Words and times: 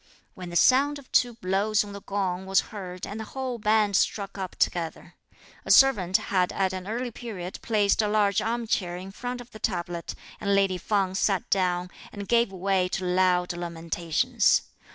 when 0.33 0.49
the 0.49 0.55
sound 0.55 0.97
of 0.97 1.11
two 1.11 1.35
blows 1.35 1.83
on 1.83 1.93
the 1.93 2.01
gong 2.01 2.47
was 2.47 2.59
heard 2.73 3.05
and 3.05 3.19
the 3.19 3.23
whole 3.37 3.59
band 3.59 3.95
struck 3.95 4.35
up 4.35 4.55
together. 4.55 5.13
A 5.63 5.69
servant 5.69 6.17
had 6.17 6.51
at 6.51 6.73
an 6.73 6.87
early 6.87 7.11
period 7.11 7.59
placed 7.61 8.01
a 8.01 8.07
large 8.07 8.41
armchair 8.41 8.97
in 8.97 9.11
front 9.11 9.41
of 9.41 9.51
the 9.51 9.59
tablet, 9.59 10.15
and 10.39 10.55
lady 10.55 10.79
Feng 10.79 11.13
sat 11.13 11.47
down, 11.51 11.91
and 12.11 12.27
gave 12.27 12.51
way 12.51 12.87
to 12.89 13.05
loud 13.05 13.53
lamentations. 13.53 14.63